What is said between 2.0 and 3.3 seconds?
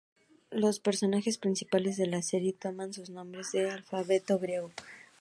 la serie toman sus